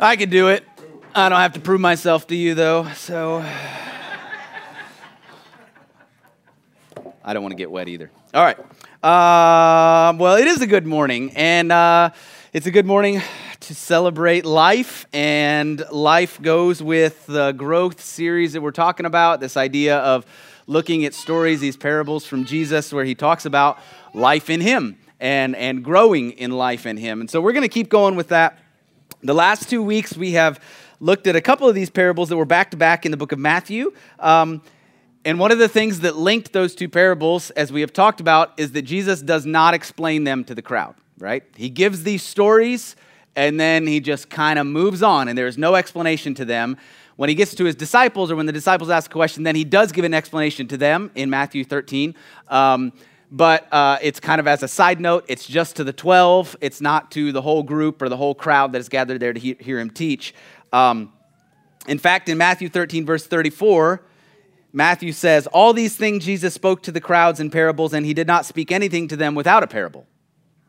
[0.00, 0.64] I could do it.
[1.12, 3.38] I don't have to prove myself to you, though, so.
[7.24, 8.08] I don't want to get wet either.
[8.32, 8.56] All right.
[9.02, 12.10] Uh, well, it is a good morning, and uh,
[12.52, 13.20] it's a good morning
[13.58, 15.04] to celebrate life.
[15.12, 20.26] And life goes with the growth series that we're talking about this idea of
[20.68, 23.80] looking at stories, these parables from Jesus, where he talks about
[24.14, 27.20] life in him and, and growing in life in him.
[27.20, 28.60] And so we're going to keep going with that.
[29.22, 30.60] The last two weeks, we have
[31.00, 33.32] looked at a couple of these parables that were back to back in the book
[33.32, 33.92] of Matthew.
[34.20, 34.62] Um,
[35.24, 38.52] and one of the things that linked those two parables, as we have talked about,
[38.58, 41.42] is that Jesus does not explain them to the crowd, right?
[41.56, 42.94] He gives these stories
[43.34, 46.76] and then he just kind of moves on, and there's no explanation to them.
[47.16, 49.64] When he gets to his disciples, or when the disciples ask a question, then he
[49.64, 52.16] does give an explanation to them in Matthew 13.
[52.48, 52.92] Um,
[53.30, 56.56] but uh, it's kind of as a side note, it's just to the 12.
[56.60, 59.40] It's not to the whole group or the whole crowd that is gathered there to
[59.40, 60.34] he- hear him teach.
[60.72, 61.12] Um,
[61.86, 64.02] in fact, in Matthew 13, verse 34,
[64.72, 68.26] Matthew says, All these things Jesus spoke to the crowds in parables, and he did
[68.26, 70.06] not speak anything to them without a parable.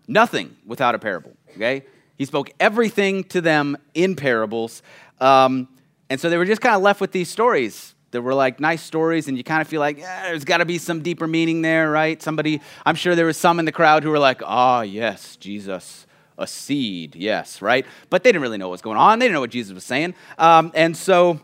[0.07, 1.85] Nothing without a parable, okay?
[2.17, 4.81] He spoke everything to them in parables.
[5.21, 5.67] Um,
[6.09, 8.81] and so they were just kind of left with these stories that were like nice
[8.81, 11.61] stories, and you kind of feel like, yeah, there's got to be some deeper meaning
[11.61, 12.21] there, right?
[12.21, 15.35] Somebody, I'm sure there was some in the crowd who were like, ah, oh, yes,
[15.35, 16.07] Jesus,
[16.37, 17.85] a seed, yes, right?
[18.09, 19.19] But they didn't really know what was going on.
[19.19, 20.15] They didn't know what Jesus was saying.
[20.37, 21.39] Um, and so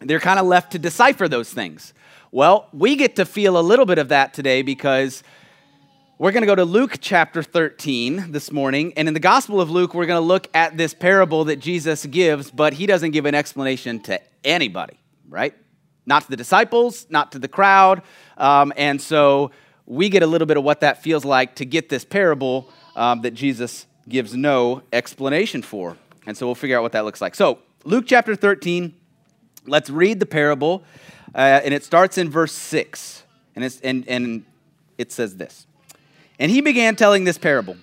[0.00, 1.92] they're kind of left to decipher those things.
[2.30, 5.22] Well, we get to feel a little bit of that today because
[6.18, 8.92] we're going to go to Luke chapter 13 this morning.
[8.96, 12.06] And in the Gospel of Luke, we're going to look at this parable that Jesus
[12.06, 15.54] gives, but he doesn't give an explanation to anybody, right?
[16.06, 18.02] Not to the disciples, not to the crowd.
[18.36, 19.50] Um, and so
[19.86, 23.22] we get a little bit of what that feels like to get this parable um,
[23.22, 25.96] that Jesus gives no explanation for.
[26.26, 27.34] And so we'll figure out what that looks like.
[27.34, 28.94] So, Luke chapter 13,
[29.66, 30.84] let's read the parable.
[31.34, 33.22] Uh, and it starts in verse 6.
[33.54, 34.44] And, it's, and, and
[34.98, 35.66] it says this
[36.38, 37.76] And he began telling this parable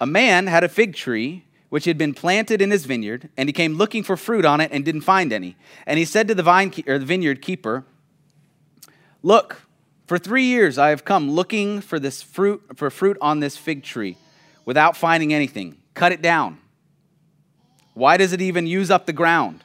[0.00, 3.52] A man had a fig tree which had been planted in his vineyard, and he
[3.54, 5.56] came looking for fruit on it and didn't find any.
[5.86, 7.86] And he said to the, vine or the vineyard keeper,
[9.22, 9.62] Look,
[10.06, 13.82] for three years I have come looking for this fruit for fruit on this fig
[13.82, 14.18] tree
[14.66, 15.78] without finding anything.
[15.94, 16.58] Cut it down.
[17.94, 19.64] Why does it even use up the ground?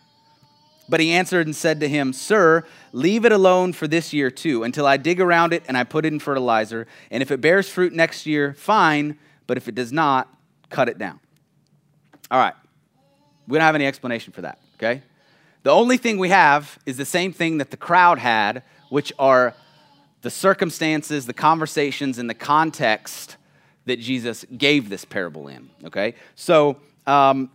[0.88, 2.64] But he answered and said to him, Sir,
[2.94, 6.06] leave it alone for this year too, until I dig around it and I put
[6.06, 6.88] in fertilizer.
[7.12, 9.20] And if it bears fruit next year, fine.
[9.46, 10.34] But if it does not,
[10.70, 11.20] cut it down.
[12.30, 12.54] All right.
[13.48, 15.02] We don't have any explanation for that, okay?
[15.64, 19.54] The only thing we have is the same thing that the crowd had, which are
[20.22, 23.38] the circumstances, the conversations, and the context
[23.86, 26.16] that Jesus gave this parable in, okay?
[26.36, 27.50] So, um,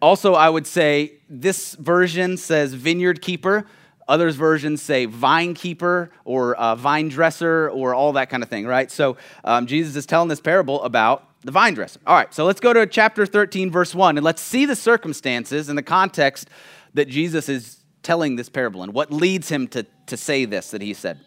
[0.00, 3.66] also, I would say this version says vineyard keeper.
[4.08, 8.66] Others versions say vine keeper or uh, vine dresser or all that kind of thing,
[8.66, 8.90] right?
[8.90, 12.00] So um, Jesus is telling this parable about the vine dresser.
[12.06, 15.68] All right, so let's go to chapter 13, verse 1, and let's see the circumstances
[15.68, 16.50] and the context
[16.94, 20.82] that Jesus is telling this parable and what leads him to, to say this that
[20.82, 21.20] he said.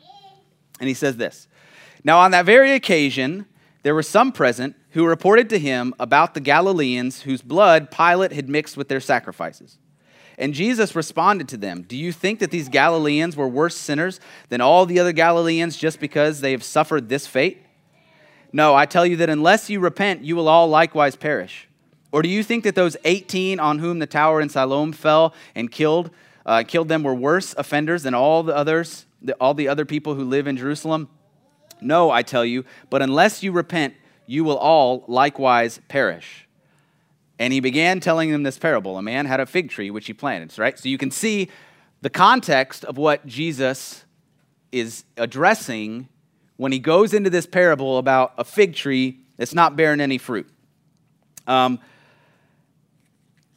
[0.80, 1.48] And he says this
[2.04, 3.46] Now, on that very occasion,
[3.84, 8.50] there were some present who reported to him about the Galileans whose blood Pilate had
[8.50, 9.78] mixed with their sacrifices.
[10.38, 14.20] And Jesus responded to them Do you think that these Galileans were worse sinners
[14.50, 17.64] than all the other Galileans just because they have suffered this fate?
[18.52, 21.68] No, I tell you that unless you repent, you will all likewise perish.
[22.12, 25.72] Or do you think that those 18 on whom the tower in Siloam fell and
[25.72, 26.10] killed,
[26.46, 30.16] uh, killed them were worse offenders than all the others, the, all the other people
[30.16, 31.10] who live in Jerusalem?
[31.82, 33.94] No, I tell you, but unless you repent,
[34.26, 36.48] you will all likewise perish.
[37.38, 38.98] And he began telling them this parable.
[38.98, 40.78] A man had a fig tree which he planted, right?
[40.78, 41.50] So you can see
[42.02, 44.04] the context of what Jesus
[44.72, 46.10] is addressing
[46.60, 50.46] when he goes into this parable about a fig tree that's not bearing any fruit.
[51.48, 51.80] Um,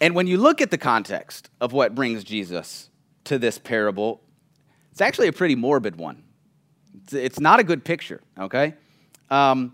[0.00, 2.90] and when you look at the context of what brings Jesus
[3.24, 4.20] to this parable,
[4.92, 6.22] it's actually a pretty morbid one.
[7.10, 8.74] It's, not a good picture, okay?
[9.30, 9.72] Um,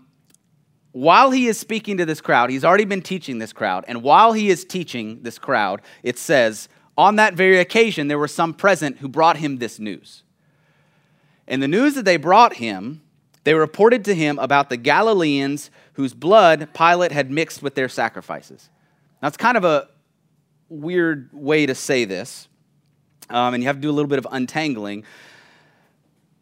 [0.91, 4.33] while he is speaking to this crowd, he's already been teaching this crowd, and while
[4.33, 6.67] he is teaching this crowd, it says,
[6.97, 10.23] on that very occasion, there were some present who brought him this news.
[11.47, 13.03] And the news that they brought him
[13.43, 18.69] they reported to him about the Galileans whose blood Pilate had mixed with their sacrifices.
[19.21, 19.89] Now, kind of a
[20.69, 22.47] weird way to say this,
[23.29, 25.03] um, and you have to do a little bit of untangling.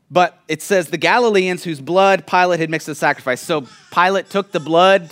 [0.10, 3.42] But it says the Galileans whose blood Pilate had mixed with sacrifice.
[3.42, 5.12] So Pilate took the blood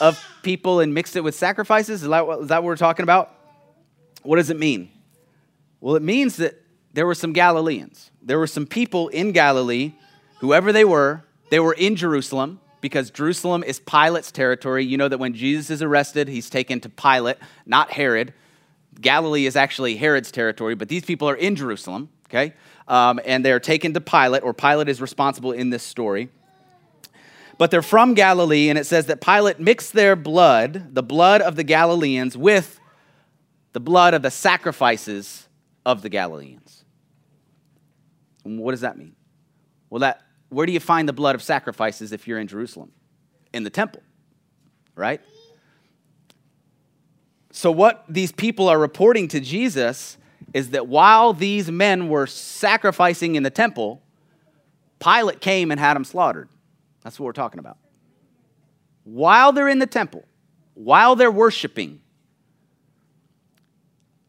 [0.00, 2.02] of people and mixed it with sacrifices?
[2.02, 3.34] Is that, is that what we're talking about?
[4.22, 4.90] What does it mean?
[5.80, 6.62] Well, it means that
[6.92, 8.10] there were some Galileans.
[8.22, 9.92] There were some people in Galilee,
[10.38, 14.84] whoever they were, they were in Jerusalem because Jerusalem is Pilate's territory.
[14.84, 18.32] You know that when Jesus is arrested, he's taken to Pilate, not Herod.
[19.00, 22.54] Galilee is actually Herod's territory, but these people are in Jerusalem, okay?
[22.88, 26.28] Um, and they're taken to Pilate, or Pilate is responsible in this story.
[27.58, 31.56] But they're from Galilee, and it says that Pilate mixed their blood, the blood of
[31.56, 32.80] the Galileans, with
[33.72, 35.48] the blood of the sacrifices
[35.84, 36.84] of the Galileans.
[38.44, 39.16] And what does that mean?
[39.90, 42.92] Well, that where do you find the blood of sacrifices if you're in Jerusalem?
[43.52, 44.02] In the temple,
[44.94, 45.20] right?
[47.50, 50.18] So, what these people are reporting to Jesus
[50.52, 54.02] is that while these men were sacrificing in the temple,
[55.00, 56.48] Pilate came and had them slaughtered.
[57.02, 57.78] That's what we're talking about.
[59.04, 60.24] While they're in the temple,
[60.74, 62.00] while they're worshiping,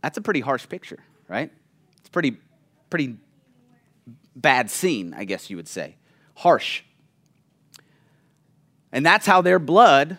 [0.02, 1.52] that's a pretty harsh picture, right?
[2.00, 2.38] It's pretty,
[2.90, 3.18] pretty
[4.36, 5.98] bad scene, I guess you would say
[6.38, 6.84] harsh.
[8.92, 10.18] And that's how their blood,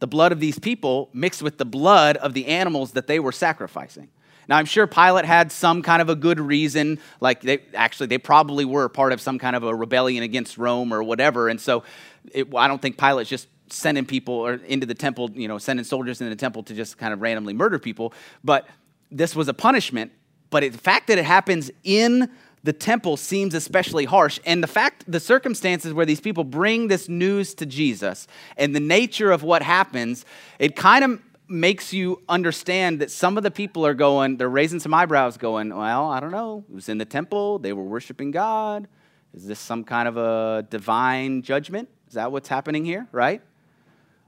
[0.00, 3.32] the blood of these people, mixed with the blood of the animals that they were
[3.32, 4.08] sacrificing.
[4.48, 8.18] Now, I'm sure Pilate had some kind of a good reason, like they actually, they
[8.18, 11.48] probably were part of some kind of a rebellion against Rome or whatever.
[11.48, 11.84] And so
[12.32, 15.84] it, I don't think Pilate's just sending people or into the temple, you know, sending
[15.84, 18.14] soldiers into the temple to just kind of randomly murder people.
[18.42, 18.66] But
[19.10, 20.12] this was a punishment.
[20.50, 22.30] But it, the fact that it happens in
[22.68, 24.38] the temple seems especially harsh.
[24.44, 28.26] And the fact, the circumstances where these people bring this news to Jesus
[28.58, 30.26] and the nature of what happens,
[30.58, 34.80] it kind of makes you understand that some of the people are going, they're raising
[34.80, 36.62] some eyebrows, going, well, I don't know.
[36.68, 38.86] It was in the temple, they were worshiping God.
[39.32, 41.88] Is this some kind of a divine judgment?
[42.08, 43.40] Is that what's happening here, right?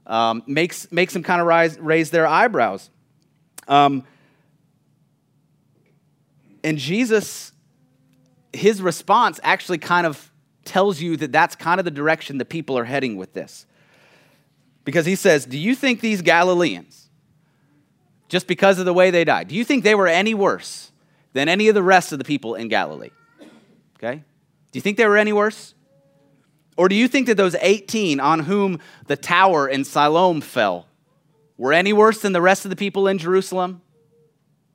[0.07, 2.89] Um, makes, makes them kind of rise, raise their eyebrows.
[3.67, 4.03] Um,
[6.63, 7.50] and Jesus
[8.53, 10.31] his response actually kind of
[10.65, 13.65] tells you that that's kind of the direction the people are heading with this.
[14.83, 17.09] Because he says, Do you think these Galileans,
[18.29, 20.91] just because of the way they died, do you think they were any worse
[21.33, 23.11] than any of the rest of the people in Galilee?
[23.97, 24.23] Okay?
[24.71, 25.73] Do you think they were any worse?
[26.77, 30.87] Or do you think that those 18 on whom the tower in Siloam fell
[31.57, 33.81] were any worse than the rest of the people in Jerusalem?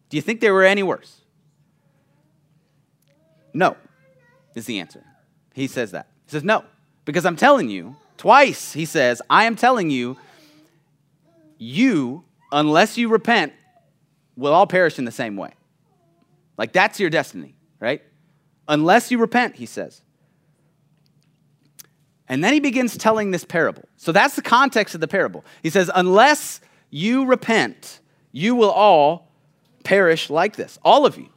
[0.08, 1.22] Do you think they were any worse?
[3.56, 3.74] No,
[4.54, 5.02] is the answer.
[5.54, 6.08] He says that.
[6.26, 6.62] He says, No,
[7.06, 10.18] because I'm telling you, twice he says, I am telling you,
[11.56, 12.22] you,
[12.52, 13.54] unless you repent,
[14.36, 15.54] will all perish in the same way.
[16.58, 18.02] Like that's your destiny, right?
[18.68, 20.02] Unless you repent, he says.
[22.28, 23.88] And then he begins telling this parable.
[23.96, 25.46] So that's the context of the parable.
[25.62, 26.60] He says, Unless
[26.90, 28.00] you repent,
[28.32, 29.32] you will all
[29.82, 31.30] perish like this, all of you.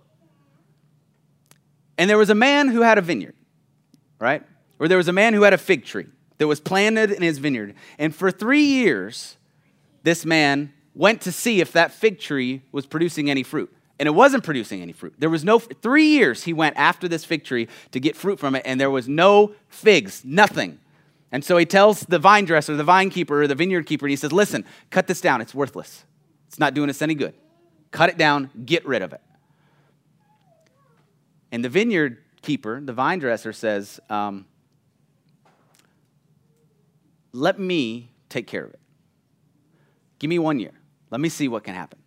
[1.99, 3.35] And there was a man who had a vineyard,
[4.19, 4.41] right?
[4.79, 6.07] Or there was a man who had a fig tree
[6.37, 7.75] that was planted in his vineyard.
[7.97, 9.35] And for three years,
[10.03, 13.69] this man went to see if that fig tree was producing any fruit.
[13.99, 15.15] And it wasn't producing any fruit.
[15.19, 18.55] There was no, three years he went after this fig tree to get fruit from
[18.55, 20.79] it, and there was no figs, nothing.
[21.33, 24.11] And so he tells the vine dresser, the vine keeper, or the vineyard keeper, and
[24.11, 25.41] he says, Listen, cut this down.
[25.41, 26.05] It's worthless.
[26.47, 27.33] It's not doing us any good.
[27.91, 29.19] Cut it down, get rid of it.
[31.51, 34.45] And the vineyard keeper, the vine dresser, says, um,
[37.33, 38.79] Let me take care of it.
[40.19, 40.73] Give me one year.
[41.09, 41.99] Let me see what can happen.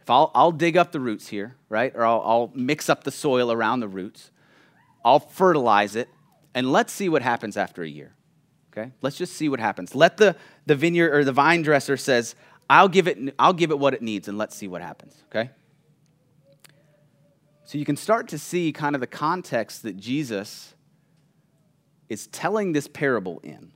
[0.00, 1.92] If I'll, I'll dig up the roots here, right?
[1.94, 4.30] Or I'll, I'll mix up the soil around the roots.
[5.04, 6.08] I'll fertilize it,
[6.54, 8.14] and let's see what happens after a year.
[8.72, 8.92] Okay?
[9.02, 9.94] Let's just see what happens.
[9.94, 12.34] Let the, the vineyard or the vine dresser says,
[12.68, 15.14] I'll give it, I'll give it what it needs, and let's see what happens.
[15.30, 15.50] Okay?
[17.66, 20.74] So you can start to see kind of the context that Jesus
[22.08, 23.72] is telling this parable in.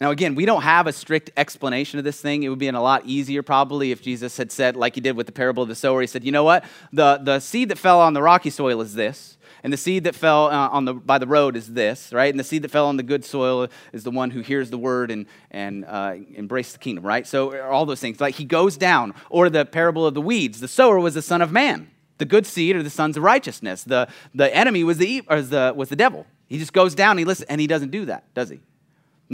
[0.00, 2.42] Now, again, we don't have a strict explanation of this thing.
[2.42, 5.26] It would be a lot easier probably if Jesus had said, like he did with
[5.26, 6.64] the parable of the sower, he said, you know what?
[6.92, 9.38] The, the seed that fell on the rocky soil is this.
[9.62, 12.30] And the seed that fell uh, on the, by the road is this, right?
[12.30, 14.76] And the seed that fell on the good soil is the one who hears the
[14.76, 17.26] word and, and uh, embraces the kingdom, right?
[17.26, 18.20] So all those things.
[18.20, 19.14] Like he goes down.
[19.30, 20.60] Or the parable of the weeds.
[20.60, 21.90] The sower was the son of man.
[22.18, 23.84] The good seed are the sons of righteousness.
[23.84, 26.26] The, the enemy was the, or the, was the devil.
[26.46, 28.60] He just goes down, he listens, and he doesn't do that, does he?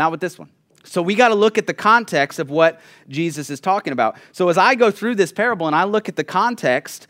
[0.00, 0.48] Not with this one.
[0.82, 4.16] So we got to look at the context of what Jesus is talking about.
[4.32, 7.06] So as I go through this parable and I look at the context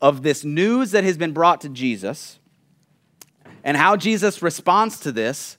[0.00, 2.38] of this news that has been brought to Jesus,
[3.64, 5.58] and how Jesus responds to this,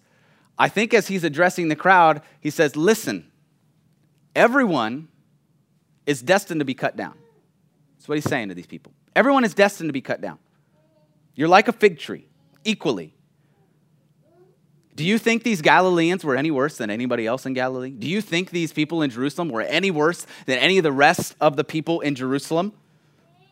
[0.57, 3.29] I think as he's addressing the crowd, he says, Listen,
[4.33, 5.09] everyone
[6.05, 7.15] is destined to be cut down.
[7.97, 8.93] That's what he's saying to these people.
[9.17, 10.39] Everyone is destined to be cut down.
[11.35, 12.29] You're like a fig tree,
[12.63, 13.17] equally.
[14.95, 17.91] Do you think these Galileans were any worse than anybody else in Galilee?
[17.91, 21.35] Do you think these people in Jerusalem were any worse than any of the rest
[21.39, 22.73] of the people in Jerusalem?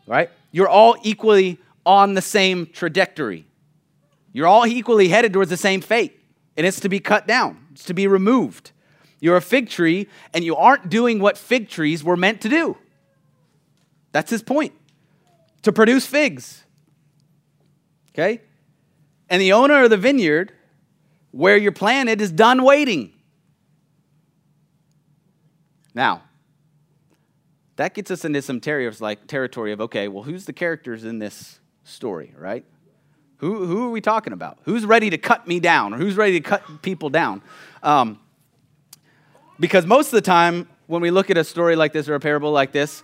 [0.06, 0.30] Right?
[0.52, 3.46] You're all equally on the same trajectory.
[4.32, 6.20] You're all equally headed towards the same fate,
[6.56, 8.72] and it's to be cut down, it's to be removed.
[9.20, 12.76] You're a fig tree, and you aren't doing what fig trees were meant to do.
[14.12, 14.72] That's his point
[15.62, 16.64] to produce figs.
[18.10, 18.40] Okay?
[19.28, 20.52] And the owner of the vineyard,
[21.30, 23.12] where you're planted, is done waiting.
[25.94, 26.22] Now,
[27.76, 32.34] that gets us into some territory of okay, well, who's the characters in this story,
[32.36, 32.64] right?
[33.38, 34.58] Who, who are we talking about?
[34.64, 37.40] Who's ready to cut me down or who's ready to cut people down?
[37.82, 38.18] Um,
[39.60, 42.20] because most of the time, when we look at a story like this or a
[42.20, 43.02] parable like this,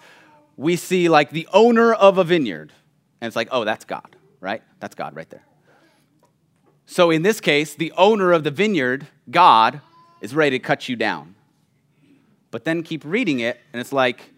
[0.57, 2.73] we see like the owner of a vineyard.
[3.21, 4.62] And it's like, oh, that's God, right?
[4.81, 5.45] That's God right there.
[6.87, 9.81] So in this case, the owner of the vineyard, God,
[10.21, 11.35] is ready to cut you down.
[12.50, 14.33] But then keep reading it, and it's like,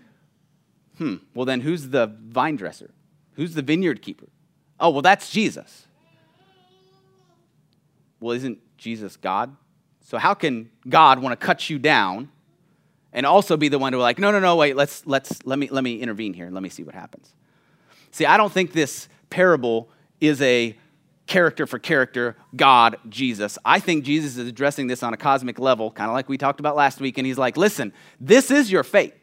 [0.99, 2.91] hmm, well, then who's the vine dresser?
[3.35, 4.29] Who's the vineyard keeper?
[4.81, 5.87] Oh, well, that's Jesus.
[8.21, 9.55] Well, isn't Jesus God?
[10.01, 12.31] So how can God want to cut you down
[13.13, 15.69] and also be the one to like, no, no, no, wait, let's let's let me
[15.69, 17.35] let me intervene here and let me see what happens.
[18.13, 19.89] See, I don't think this parable
[20.21, 20.77] is a
[21.27, 23.59] character for character God, Jesus.
[23.65, 26.61] I think Jesus is addressing this on a cosmic level, kind of like we talked
[26.61, 29.15] about last week, and he's like, listen, this is your fate.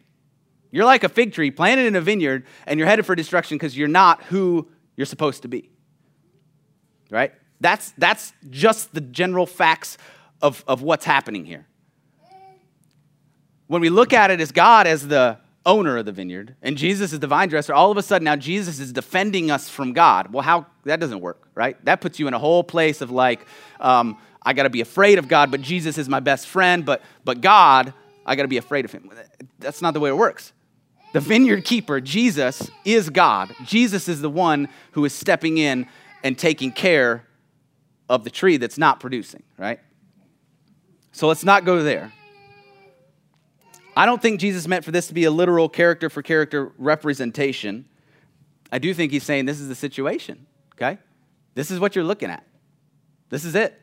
[0.72, 3.77] You're like a fig tree planted in a vineyard, and you're headed for destruction because
[3.77, 5.69] you're not who you're supposed to be.
[7.10, 7.31] Right?
[7.62, 9.98] That's, that's just the general facts
[10.41, 11.67] of, of what's happening here.
[13.67, 17.13] When we look at it as God as the owner of the vineyard and Jesus
[17.13, 20.34] is the vine dresser, all of a sudden now Jesus is defending us from God.
[20.34, 21.84] Well, how that doesn't work, right?
[21.86, 23.46] That puts you in a whole place of like,
[23.79, 27.01] um, I got to be afraid of God, but Jesus is my best friend, but
[27.24, 27.93] but God,
[28.25, 29.10] I got to be afraid of him.
[29.60, 30.51] That's not the way it works.
[31.13, 33.55] The vineyard keeper, Jesus, is God.
[33.65, 35.88] Jesus is the one who is stepping in
[36.24, 37.24] and taking care
[38.10, 39.79] of the tree that's not producing, right?
[41.12, 42.12] So let's not go there.
[43.95, 47.85] I don't think Jesus meant for this to be a literal character for character representation.
[48.71, 50.97] I do think he's saying this is the situation, okay?
[51.53, 52.43] This is what you're looking at.
[53.29, 53.79] This is it.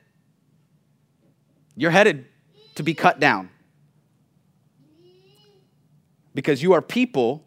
[1.77, 2.27] You're headed
[2.75, 3.51] to be cut down
[6.35, 7.45] because you are people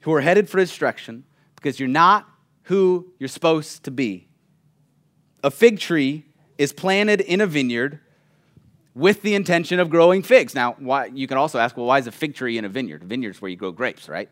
[0.00, 1.24] who are headed for destruction
[1.56, 2.28] because you're not
[2.64, 4.28] who you're supposed to be.
[5.42, 6.26] A fig tree
[6.58, 8.00] is planted in a vineyard
[8.98, 10.56] with the intention of growing figs.
[10.56, 13.04] Now, why, you can also ask, well, why is a fig tree in a vineyard?
[13.04, 14.28] A vineyard's where you grow grapes, right?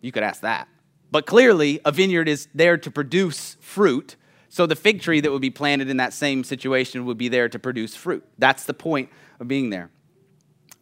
[0.00, 0.68] You could ask that.
[1.10, 4.16] But clearly, a vineyard is there to produce fruit.
[4.48, 7.48] So the fig tree that would be planted in that same situation would be there
[7.50, 8.24] to produce fruit.
[8.38, 9.90] That's the point of being there.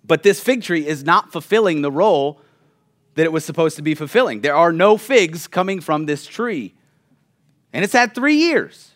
[0.05, 2.41] But this fig tree is not fulfilling the role
[3.17, 4.43] that it was supposed to be fulfilling.
[4.43, 6.75] There are no figs coming from this tree.
[7.73, 8.93] And it's had three years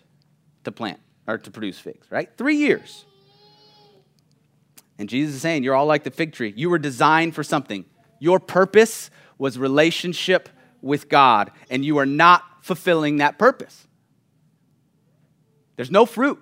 [0.63, 2.31] to plant or to produce figs, right?
[2.39, 3.05] Three years.
[5.03, 6.53] And Jesus is saying, You're all like the fig tree.
[6.55, 7.85] You were designed for something.
[8.21, 10.49] Your purpose was relationship
[10.81, 13.89] with God, and you are not fulfilling that purpose.
[15.75, 16.41] There's no fruit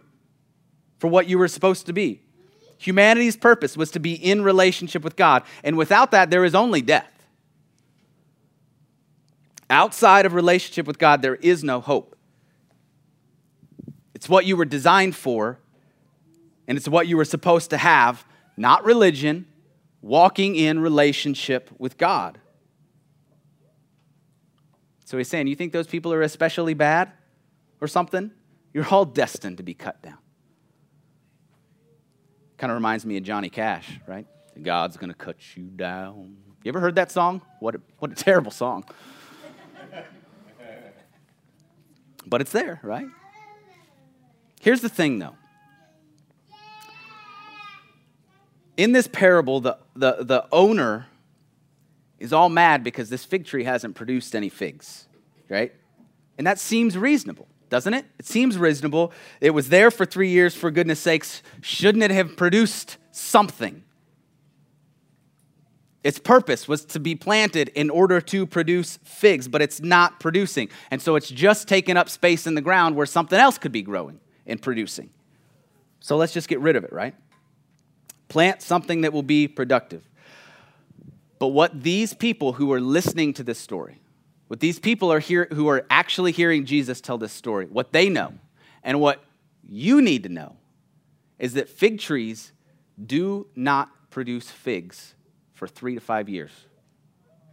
[0.98, 2.20] for what you were supposed to be.
[2.76, 6.82] Humanity's purpose was to be in relationship with God, and without that, there is only
[6.82, 7.10] death.
[9.70, 12.14] Outside of relationship with God, there is no hope.
[14.14, 15.58] It's what you were designed for,
[16.68, 18.26] and it's what you were supposed to have,
[18.60, 19.46] not religion,
[20.02, 22.38] walking in relationship with God.
[25.06, 27.10] So he's saying, You think those people are especially bad
[27.80, 28.30] or something?
[28.74, 30.18] You're all destined to be cut down.
[32.58, 34.26] Kind of reminds me of Johnny Cash, right?
[34.60, 36.36] God's gonna cut you down.
[36.62, 37.40] You ever heard that song?
[37.60, 38.84] What a, what a terrible song.
[42.26, 43.06] but it's there, right?
[44.60, 45.36] Here's the thing, though.
[48.76, 51.06] In this parable, the, the, the owner
[52.18, 55.08] is all mad because this fig tree hasn't produced any figs,
[55.48, 55.72] right?
[56.38, 58.04] And that seems reasonable doesn't it?
[58.18, 59.12] It seems reasonable.
[59.40, 61.42] It was there for three years, for goodness sakes.
[61.62, 63.84] Shouldn't it have produced something?
[66.02, 70.68] Its purpose was to be planted in order to produce figs, but it's not producing.
[70.90, 73.82] And so it's just taking up space in the ground where something else could be
[73.82, 75.10] growing and producing.
[76.00, 77.14] So let's just get rid of it, right?
[78.30, 80.08] Plant something that will be productive.
[81.40, 84.00] But what these people who are listening to this story,
[84.46, 88.08] what these people are here who are actually hearing Jesus tell this story, what they
[88.08, 88.34] know,
[88.84, 89.24] and what
[89.68, 90.56] you need to know
[91.38, 92.52] is that fig trees
[93.04, 95.14] do not produce figs
[95.52, 96.52] for three to five years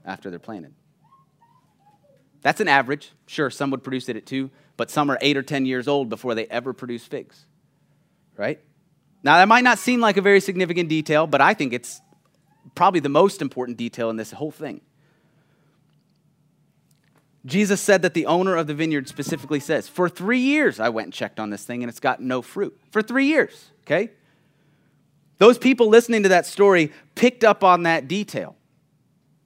[0.06, 0.74] after they're planted.
[2.42, 3.14] That's an average.
[3.26, 6.08] Sure, some would produce it at two, but some are eight or 10 years old
[6.08, 7.46] before they ever produce figs,
[8.36, 8.60] right?
[9.24, 12.02] Now, that might not seem like a very significant detail, but I think it's
[12.76, 14.82] probably the most important detail in this whole thing.
[17.46, 21.06] Jesus said that the owner of the vineyard specifically says, For three years I went
[21.06, 22.78] and checked on this thing and it's got no fruit.
[22.92, 24.12] For three years, okay?
[25.38, 28.56] Those people listening to that story picked up on that detail,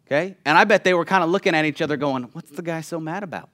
[0.07, 0.35] okay?
[0.45, 2.81] And I bet they were kind of looking at each other going, What's the guy
[2.81, 3.49] so mad about?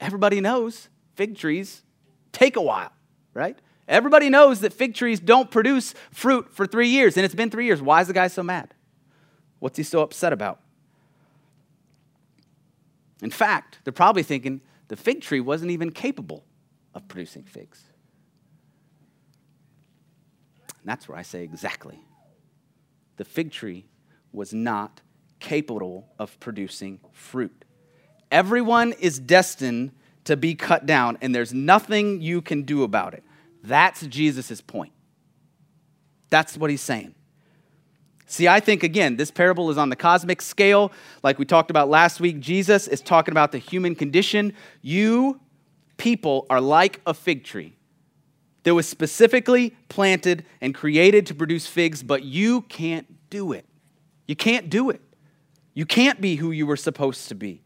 [0.00, 1.82] Everybody knows fig trees
[2.32, 2.92] take a while,
[3.34, 3.58] right?
[3.88, 7.64] Everybody knows that fig trees don't produce fruit for three years, and it's been three
[7.64, 7.80] years.
[7.80, 8.74] Why is the guy so mad?
[9.60, 10.60] What's he so upset about?
[13.22, 16.44] In fact, they're probably thinking the fig tree wasn't even capable
[16.94, 17.82] of producing figs.
[20.80, 21.98] And that's where I say exactly.
[23.16, 23.86] The fig tree
[24.32, 25.00] was not
[25.40, 27.64] capable of producing fruit.
[28.30, 29.92] Everyone is destined
[30.24, 33.24] to be cut down, and there's nothing you can do about it.
[33.68, 34.92] That's Jesus' point.
[36.30, 37.14] That's what he's saying.
[38.26, 40.92] See, I think, again, this parable is on the cosmic scale.
[41.22, 44.52] Like we talked about last week, Jesus is talking about the human condition.
[44.82, 45.40] You
[45.96, 47.74] people are like a fig tree
[48.62, 53.66] that was specifically planted and created to produce figs, but you can't do it.
[54.26, 55.00] You can't do it.
[55.74, 57.62] You can't be who you were supposed to be.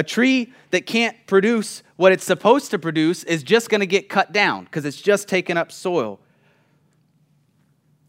[0.00, 4.08] A tree that can't produce what it's supposed to produce is just going to get
[4.08, 6.18] cut down because it's just taken up soil.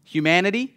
[0.04, 0.74] Humanity,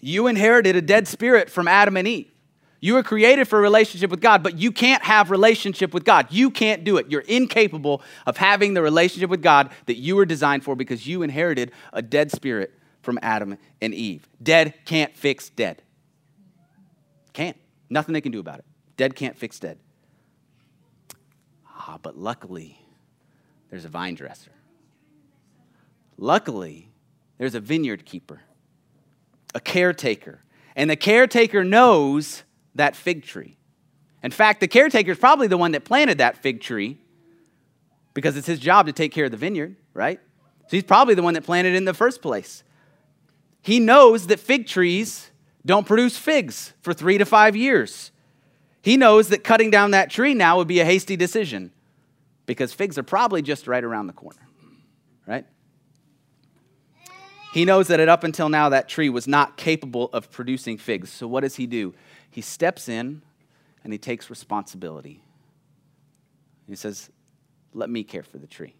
[0.00, 2.30] you inherited a dead spirit from Adam and Eve.
[2.78, 6.28] You were created for a relationship with God, but you can't have relationship with God.
[6.30, 7.10] You can't do it.
[7.10, 11.22] You're incapable of having the relationship with God that you were designed for because you
[11.22, 14.28] inherited a dead spirit from Adam and Eve.
[14.40, 15.82] Dead can't fix dead.
[17.32, 17.56] Can't.
[17.90, 18.64] Nothing they can do about it.
[18.96, 19.80] Dead can't fix dead.
[21.88, 22.78] Ah, but luckily,
[23.70, 24.52] there's a vine dresser.
[26.18, 26.90] Luckily,
[27.38, 28.42] there's a vineyard keeper,
[29.54, 30.40] a caretaker.
[30.76, 32.42] And the caretaker knows
[32.74, 33.56] that fig tree.
[34.22, 36.98] In fact, the caretaker is probably the one that planted that fig tree
[38.12, 40.20] because it's his job to take care of the vineyard, right?
[40.66, 42.64] So he's probably the one that planted it in the first place.
[43.62, 45.30] He knows that fig trees
[45.64, 48.12] don't produce figs for three to five years.
[48.82, 51.72] He knows that cutting down that tree now would be a hasty decision
[52.48, 54.40] because figs are probably just right around the corner,
[55.26, 55.44] right?
[57.52, 61.10] He knows that up until now, that tree was not capable of producing figs.
[61.10, 61.94] So, what does he do?
[62.30, 63.20] He steps in
[63.84, 65.22] and he takes responsibility.
[66.66, 67.10] He says,
[67.74, 68.74] Let me care for the tree.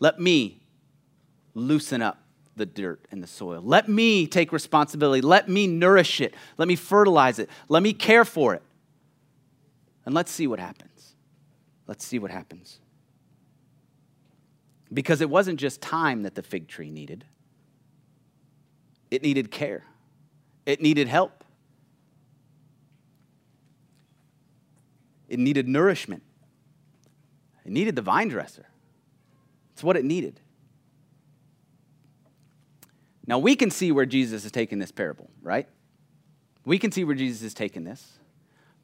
[0.00, 0.60] Let me
[1.54, 2.18] loosen up
[2.56, 3.62] the dirt and the soil.
[3.64, 5.20] Let me take responsibility.
[5.20, 6.34] Let me nourish it.
[6.58, 7.48] Let me fertilize it.
[7.68, 8.62] Let me care for it.
[10.04, 10.94] And let's see what happens.
[11.86, 12.80] Let's see what happens.
[14.92, 17.24] Because it wasn't just time that the fig tree needed,
[19.10, 19.84] it needed care,
[20.66, 21.44] it needed help,
[25.28, 26.22] it needed nourishment,
[27.64, 28.66] it needed the vine dresser.
[29.72, 30.40] It's what it needed.
[33.26, 35.66] Now we can see where Jesus is taking this parable, right?
[36.64, 38.18] We can see where Jesus is taking this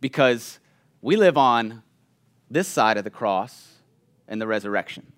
[0.00, 0.58] because
[1.00, 1.82] we live on
[2.50, 3.68] this side of the cross
[4.26, 5.12] and the resurrection.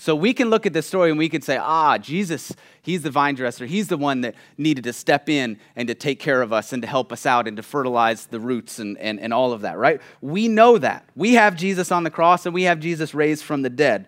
[0.00, 3.10] So we can look at this story and we can say, ah, Jesus, he's the
[3.10, 3.66] vine dresser.
[3.66, 6.80] He's the one that needed to step in and to take care of us and
[6.82, 9.76] to help us out and to fertilize the roots and, and, and all of that,
[9.76, 10.00] right?
[10.20, 11.08] We know that.
[11.16, 14.06] We have Jesus on the cross and we have Jesus raised from the dead.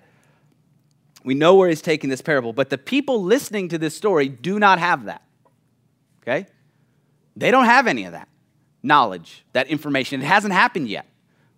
[1.24, 4.60] We know where he's taking this parable, but the people listening to this story do
[4.60, 5.22] not have that.
[6.22, 6.46] Okay?
[7.34, 8.28] They don't have any of that
[8.80, 10.22] knowledge, that information.
[10.22, 11.09] It hasn't happened yet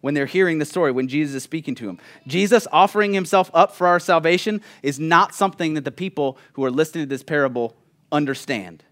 [0.02, 1.98] when they're hearing the story, when Jesus is speaking to them.
[2.26, 6.70] Jesus offering himself up for our salvation is not something that the people who are
[6.70, 7.74] listening to this parable
[8.10, 8.84] understand.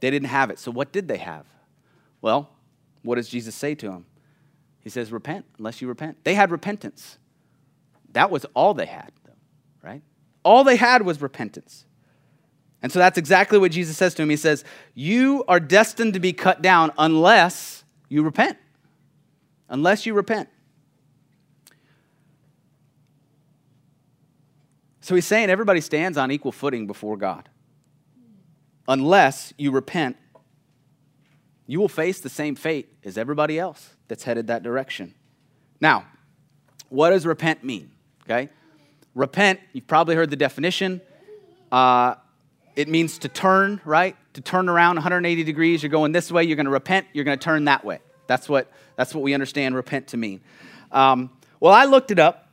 [0.00, 0.58] They didn't have it.
[0.58, 1.46] So, what did they have?
[2.20, 2.50] Well,
[3.02, 4.06] what does Jesus say to them?
[4.80, 6.24] He says, Repent unless you repent.
[6.24, 7.18] They had repentance.
[8.12, 9.12] That was all they had,
[9.82, 10.02] right?
[10.42, 11.84] All they had was repentance.
[12.82, 14.30] And so that's exactly what Jesus says to him.
[14.30, 18.56] He says, You are destined to be cut down unless you repent.
[19.68, 20.48] Unless you repent.
[25.00, 27.48] So he's saying everybody stands on equal footing before God.
[28.88, 30.16] Unless you repent,
[31.66, 35.14] you will face the same fate as everybody else that's headed that direction.
[35.80, 36.06] Now,
[36.88, 37.90] what does repent mean?
[38.24, 38.48] Okay?
[39.14, 41.00] Repent, you've probably heard the definition.
[41.70, 42.14] Uh,
[42.76, 44.16] it means to turn, right?
[44.34, 45.82] To turn around 180 degrees.
[45.82, 48.00] You're going this way, you're going to repent, you're going to turn that way.
[48.26, 50.40] That's what, that's what we understand repent to mean.
[50.92, 52.48] Um, well, I looked it up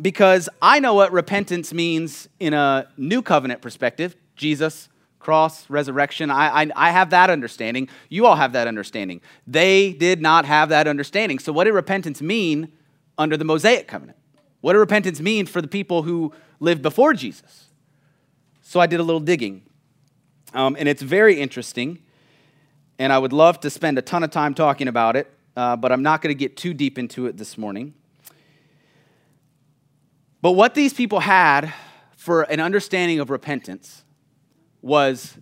[0.00, 6.30] because I know what repentance means in a new covenant perspective Jesus, cross, resurrection.
[6.30, 7.88] I, I, I, have that understanding.
[8.08, 9.20] You all have that understanding.
[9.46, 11.38] They did not have that understanding.
[11.38, 12.72] So, what did repentance mean
[13.16, 14.18] under the Mosaic covenant?
[14.60, 17.68] What did repentance mean for the people who lived before Jesus?
[18.62, 19.62] So, I did a little digging.
[20.54, 22.00] Um, and it's very interesting.
[22.98, 25.92] And I would love to spend a ton of time talking about it, uh, but
[25.92, 27.94] I'm not going to get too deep into it this morning.
[30.40, 31.72] But what these people had
[32.16, 34.04] for an understanding of repentance
[34.80, 35.38] was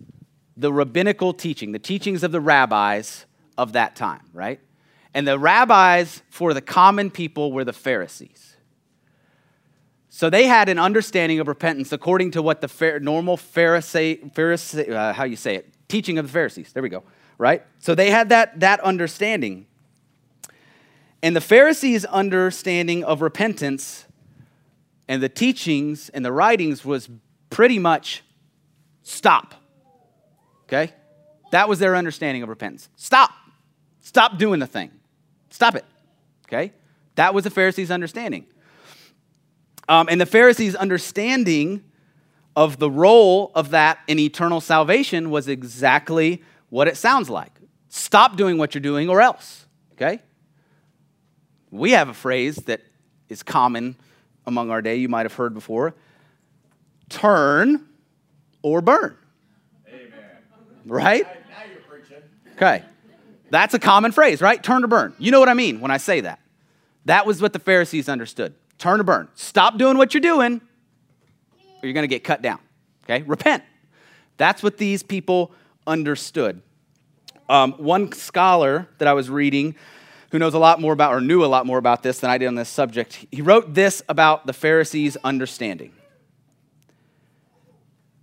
[0.55, 3.25] the rabbinical teaching, the teachings of the rabbis
[3.57, 4.59] of that time, right?
[5.13, 8.55] And the rabbis for the common people were the Pharisees.
[10.09, 15.13] So they had an understanding of repentance according to what the normal Pharisee, Pharisee uh,
[15.13, 16.73] how you say it, teaching of the Pharisees.
[16.73, 17.03] There we go,
[17.41, 17.63] right?
[17.79, 19.65] So they had that, that understanding.
[21.23, 24.05] And the Pharisees' understanding of repentance
[25.07, 27.09] and the teachings and the writings was
[27.49, 28.21] pretty much
[29.01, 29.55] stop.
[30.65, 30.93] Okay?
[31.49, 32.89] That was their understanding of repentance.
[32.95, 33.31] Stop.
[34.01, 34.91] Stop doing the thing.
[35.49, 35.85] Stop it.
[36.47, 36.71] Okay?
[37.15, 38.45] That was the Pharisees' understanding.
[39.89, 41.83] Um, and the Pharisees' understanding
[42.55, 47.51] of the role of that in eternal salvation was exactly what it sounds like.
[47.89, 49.67] Stop doing what you're doing or else.
[49.93, 50.19] Okay?
[51.69, 52.81] We have a phrase that
[53.29, 53.95] is common
[54.47, 55.93] among our day you might have heard before
[57.09, 57.85] turn
[58.61, 59.15] or burn.
[59.87, 60.11] Amen.
[60.85, 61.23] Right?
[61.23, 61.31] Now
[61.69, 62.23] you're preaching.
[62.55, 62.83] Okay.
[63.49, 64.63] That's a common phrase, right?
[64.63, 65.13] Turn or burn.
[65.19, 66.39] You know what I mean when I say that.
[67.05, 68.55] That was what the Pharisees understood.
[68.77, 69.27] Turn or burn.
[69.35, 72.59] Stop doing what you're doing, or you're going to get cut down.
[73.03, 73.23] Okay?
[73.23, 73.63] Repent.
[74.37, 75.51] That's what these people
[75.85, 76.61] understood.
[77.49, 79.75] Um, one scholar that I was reading
[80.31, 82.37] who knows a lot more about, or knew a lot more about this than I
[82.37, 85.91] did on this subject, he wrote this about the Pharisees' understanding.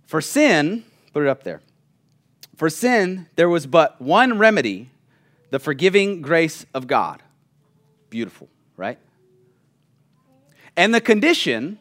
[0.07, 1.61] For sin, put it up there.
[2.55, 4.89] For sin, there was but one remedy
[5.51, 7.21] the forgiving grace of God.
[8.09, 8.97] Beautiful, right?
[10.75, 11.79] And the condition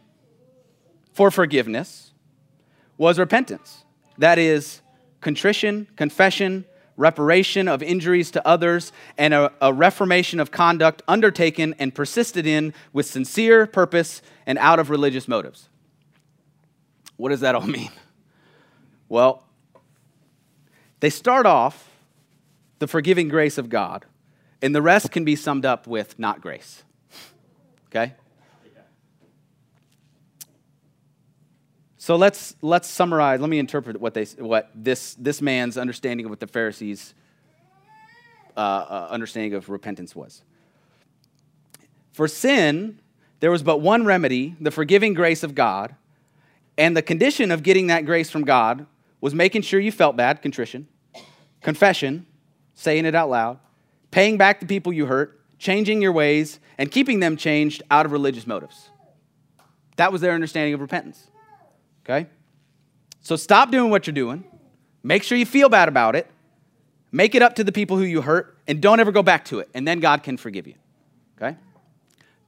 [1.13, 2.13] for forgiveness
[2.97, 3.85] was repentance.
[4.19, 4.81] That is,
[5.21, 6.65] contrition, confession,
[6.97, 12.75] reparation of injuries to others, and a, a, reformation of conduct undertaken and persisted in
[12.93, 15.69] with sincere purpose and out of religious motives.
[17.17, 17.91] What does that all mean?
[19.09, 19.45] Well,
[21.01, 21.89] they start off
[22.81, 24.05] the forgiving grace of God,
[24.61, 26.83] and the rest can be summed up with not grace.
[27.87, 28.15] Okay?
[32.01, 33.41] So let's let's summarize.
[33.41, 37.13] Let me interpret what they what this this man's understanding of what the Pharisees'
[38.57, 40.43] uh, uh, understanding of repentance was.
[42.13, 43.01] For sin,
[43.41, 45.97] there was but one remedy: the forgiving grace of God,
[46.79, 48.87] and the condition of getting that grace from God
[49.21, 50.87] was making sure you felt bad, contrition,
[51.63, 52.27] confession,
[52.75, 53.59] saying it out loud,
[54.13, 58.13] paying back the people you hurt, changing your ways, and keeping them changed out of
[58.13, 58.91] religious motives.
[59.97, 61.27] That was their understanding of repentance.
[62.09, 62.29] Okay?
[63.21, 64.45] So stop doing what you're doing.
[65.03, 66.31] Make sure you feel bad about it.
[67.13, 69.61] Make it up to the people who you hurt, and don't ever go back to
[69.61, 69.69] it.
[69.75, 70.75] And then God can forgive you.
[71.37, 71.57] Okay?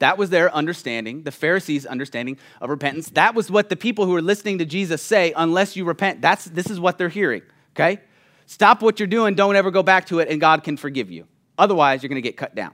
[0.01, 3.11] That was their understanding, the Pharisees' understanding of repentance.
[3.11, 6.21] That was what the people who were listening to Jesus say, unless you repent.
[6.23, 7.43] That's, this is what they're hearing.
[7.75, 8.01] Okay?
[8.47, 11.27] Stop what you're doing, don't ever go back to it, and God can forgive you.
[11.57, 12.73] Otherwise, you're going to get cut down.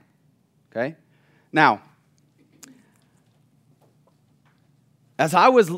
[0.71, 0.95] Okay?
[1.51, 1.81] Now,
[5.19, 5.71] as I was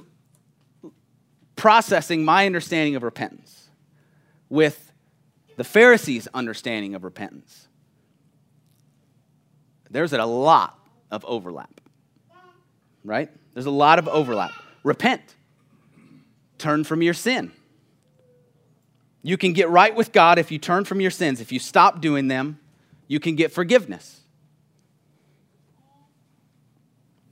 [1.59, 3.69] processing my understanding of repentance
[4.47, 4.93] with
[5.57, 7.67] the Pharisees' understanding of repentance,
[9.89, 10.79] there's a lot
[11.11, 11.81] of overlap.
[13.03, 13.29] Right?
[13.53, 14.53] There's a lot of overlap.
[14.83, 15.21] Repent,
[16.57, 17.51] turn from your sin.
[19.21, 21.41] You can get right with God if you turn from your sins.
[21.41, 22.57] If you stop doing them,
[23.07, 24.21] you can get forgiveness.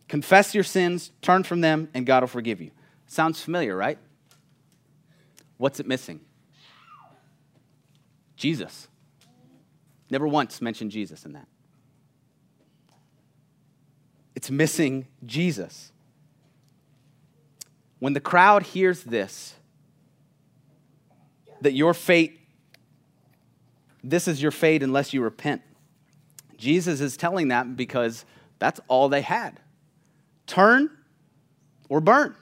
[0.10, 2.72] Confess your sins, turn from them, and God will forgive you.
[3.08, 3.98] Sounds familiar, right?
[5.58, 6.22] What's it missing?
[8.36, 8.88] Jesus.
[10.10, 11.48] Never once mentioned Jesus in that.
[14.36, 15.92] It's missing Jesus.
[18.00, 19.56] when the crowd hears this,
[21.62, 22.40] that your fate,
[24.04, 25.62] this is your fate unless you repent.
[26.58, 28.26] Jesus is telling that because
[28.60, 29.60] that's all they had.
[30.46, 30.90] Turn
[31.90, 32.36] or burn.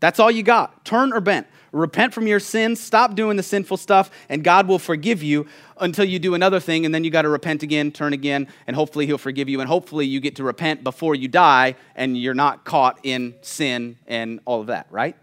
[0.00, 0.84] That's all you got.
[0.84, 1.46] Turn or bent.
[1.72, 5.46] Repent from your sins, stop doing the sinful stuff, and God will forgive you
[5.78, 8.74] until you do another thing, and then you got to repent again, turn again, and
[8.74, 9.60] hopefully He'll forgive you.
[9.60, 13.98] And hopefully you get to repent before you die and you're not caught in sin
[14.08, 15.16] and all of that, right?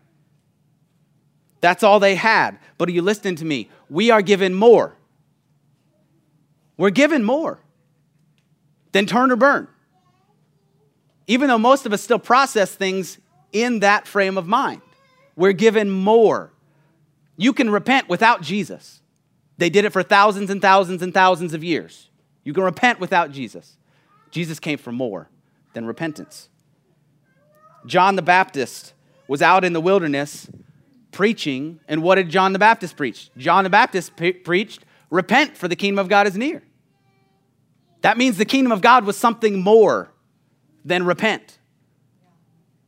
[1.60, 2.60] That's all they had.
[2.78, 3.70] But are you listening to me?
[3.90, 4.96] We are given more.
[6.78, 7.60] We're given more
[8.94, 9.68] than turn or burn.
[11.26, 13.18] Even though most of us still process things
[13.52, 14.82] in that frame of mind,
[15.36, 16.52] we're given more.
[17.36, 19.02] You can repent without Jesus.
[19.58, 22.10] They did it for thousands and thousands and thousands of years.
[22.44, 23.78] You can repent without Jesus.
[24.32, 25.30] Jesus came for more
[25.74, 26.50] than repentance.
[27.86, 28.94] John the Baptist
[29.28, 30.50] was out in the wilderness
[31.12, 33.32] preaching, and what did John the Baptist preach?
[33.38, 36.62] John the Baptist pre- preached, Repent, for the kingdom of God is near.
[38.02, 40.12] That means the kingdom of God was something more
[40.84, 41.58] than repent.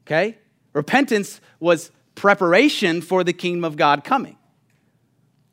[0.06, 0.38] Okay?
[0.79, 4.37] Repentance was preparation for the kingdom of God coming.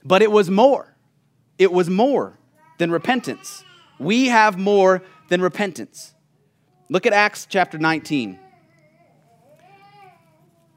[0.04, 0.94] But it was more.
[1.58, 2.38] It was more
[2.78, 3.64] than repentance.
[3.98, 6.14] We have more than repentance.
[6.88, 8.38] Look at Acts chapter 19.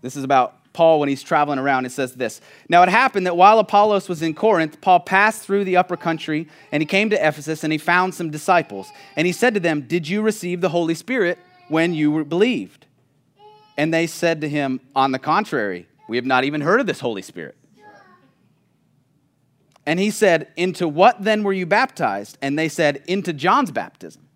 [0.01, 1.85] This is about Paul when he's traveling around.
[1.85, 5.63] It says this Now it happened that while Apollos was in Corinth, Paul passed through
[5.63, 8.89] the upper country and he came to Ephesus and he found some disciples.
[9.15, 12.87] And he said to them, Did you receive the Holy Spirit when you believed?
[13.79, 16.99] And they said to him, On the contrary, we have not even heard of this
[16.99, 17.55] Holy Spirit.
[19.85, 22.37] And he said, Into what then were you baptized?
[22.41, 24.27] And they said, Into John's baptism.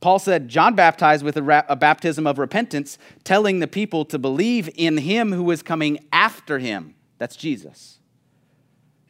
[0.00, 4.18] Paul said, John baptized with a, ra- a, baptism of repentance, telling the people to
[4.18, 6.94] believe in him who was coming after him.
[7.18, 7.98] That's Jesus.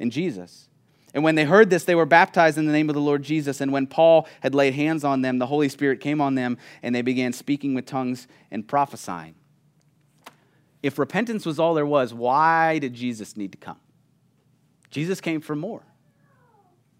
[0.00, 0.68] In Jesus.
[1.14, 3.60] And when they heard this, they were baptized in the name of the Lord Jesus.
[3.60, 6.94] And when Paul had laid hands on them, the Holy Spirit came on them, and
[6.94, 9.34] they began speaking with tongues and prophesying.
[10.82, 13.78] If repentance was all there was, why did Jesus need to come?
[14.90, 15.82] Jesus came for more.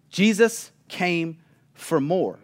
[0.08, 1.38] Jesus came
[1.74, 2.38] for more.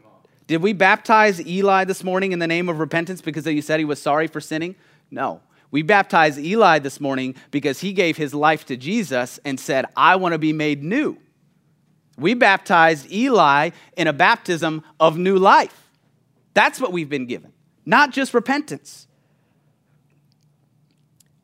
[0.46, 3.85] Did we baptize Eli this morning in the name of repentance because you said he
[3.85, 4.74] was sorry for sinning?
[5.11, 5.42] No.
[5.70, 10.16] We baptized Eli this morning because he gave his life to Jesus and said, I
[10.16, 11.18] want to be made new.
[12.18, 15.88] We baptized Eli in a baptism of new life.
[16.52, 17.52] That's what we've been given,
[17.87, 19.07] not just repentance.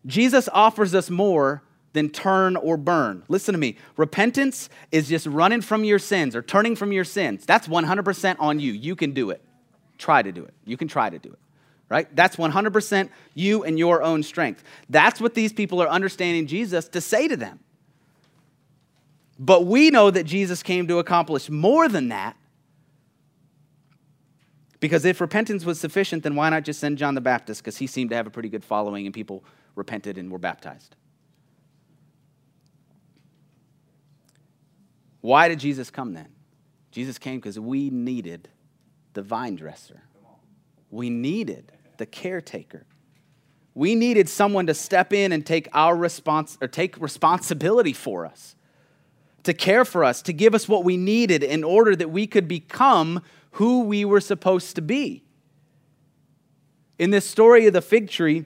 [0.07, 3.23] Jesus offers us more than turn or burn.
[3.29, 3.77] Listen to me.
[3.97, 7.47] Repentance is just running from your sins or turning from your sins.
[7.47, 8.73] That's 100% on you.
[8.73, 9.43] You can do it.
[9.97, 10.53] Try to do it.
[10.65, 11.39] You can try to do it.
[11.89, 12.15] Right?
[12.17, 14.65] That's 100% you and your own strength.
[14.91, 17.61] That's what these people are understanding Jesus to say to them.
[19.39, 22.37] But we know that Jesus came to accomplish more than that.
[24.81, 27.63] Because if repentance was sufficient, then why not just send John the Baptist?
[27.63, 29.45] Because he seemed to have a pretty good following and people
[29.75, 30.95] repented and were baptized.
[35.21, 36.29] Why did Jesus come then?
[36.91, 38.49] Jesus came because we needed
[39.15, 40.03] the vine dresser.
[40.91, 42.85] We needed the caretaker.
[43.75, 48.54] We needed someone to step in and take our response or take responsibility for us,
[49.45, 52.49] to care for us, to give us what we needed in order that we could
[52.49, 55.23] become who we were supposed to be.
[56.99, 58.45] In this story of the fig tree,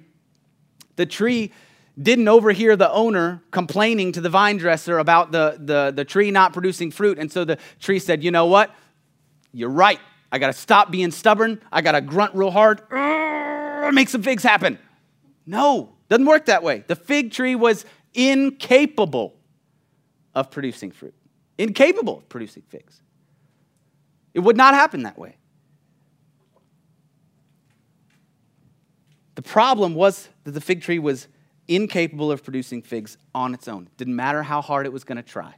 [0.96, 1.52] the tree
[2.00, 6.52] didn't overhear the owner complaining to the vine dresser about the, the, the tree not
[6.52, 7.18] producing fruit.
[7.18, 8.74] And so the tree said, You know what?
[9.52, 10.00] You're right.
[10.30, 11.60] I got to stop being stubborn.
[11.72, 12.82] I got to grunt real hard.
[13.94, 14.78] Make some figs happen.
[15.46, 16.84] No, doesn't work that way.
[16.86, 19.37] The fig tree was incapable
[20.38, 21.14] of producing fruit,
[21.58, 23.02] incapable of producing figs.
[24.34, 25.36] It would not happen that way.
[29.34, 31.26] The problem was that the fig tree was
[31.66, 33.88] incapable of producing figs on its own.
[33.96, 35.54] Didn't matter how hard it was going to try.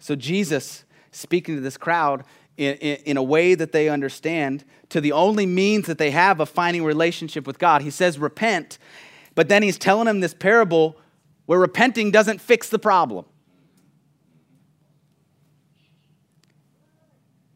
[0.00, 2.24] So Jesus, speaking to this crowd
[2.56, 6.40] in, in, in, a way that they understand, to the only means that they have
[6.40, 8.78] of finding relationship with God, he says, repent,
[9.36, 10.96] but then he's telling them this parable
[11.46, 13.24] where repenting doesn't fix the problem.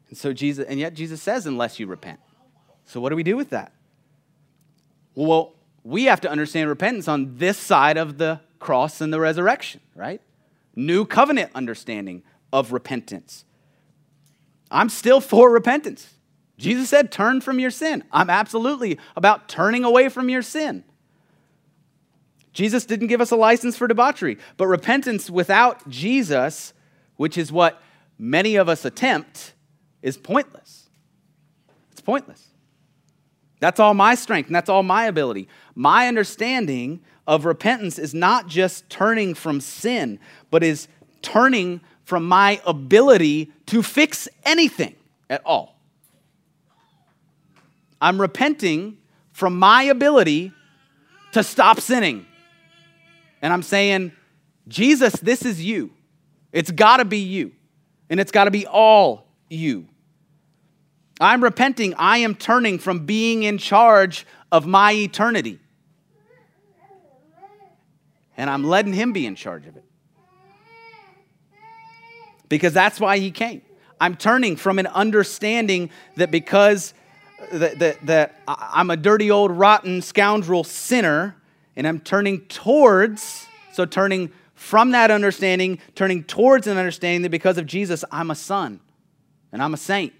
[0.09, 2.20] And so Jesus, and yet Jesus says, unless you repent.
[2.85, 3.72] So what do we do with that?
[5.14, 9.81] Well, we have to understand repentance on this side of the cross and the resurrection,
[9.94, 10.20] right?
[10.75, 12.22] New covenant understanding
[12.53, 13.44] of repentance.
[14.70, 16.14] I'm still for repentance.
[16.59, 18.03] Jesus said, turn from your sin.
[18.11, 20.85] I'm absolutely about turning away from your sin.
[22.57, 26.73] Jesus didn't give us a license for debauchery, but repentance without Jesus,
[27.16, 27.83] which is what
[28.19, 29.53] many of us attempt,
[30.01, 30.88] is pointless.
[31.92, 32.49] It's pointless.
[33.61, 35.49] That's all my strength and that's all my ability.
[35.75, 40.19] My understanding of repentance is not just turning from sin,
[40.51, 40.88] but is
[41.21, 44.95] turning from my ability to fix anything
[45.29, 45.79] at all.
[48.01, 48.97] I'm repenting
[49.33, 50.53] from my ability
[51.33, 52.25] to stop sinning.
[53.42, 54.12] And I'm saying,
[54.68, 55.92] Jesus, this is you.
[56.53, 57.53] It's got to be you.
[58.09, 59.88] And it's got to be all you.
[61.20, 61.94] I'm repenting.
[61.94, 65.59] I am turning from being in charge of my eternity.
[68.37, 69.85] And I'm letting Him be in charge of it.
[72.49, 73.62] Because that's why He came.
[74.01, 76.92] I'm turning from an understanding that because
[77.53, 81.37] that, that, that I'm a dirty old rotten scoundrel sinner,
[81.77, 87.59] and I'm turning towards, so turning from that understanding, turning towards an understanding that because
[87.59, 88.81] of Jesus, I'm a son
[89.53, 90.15] and I'm a saint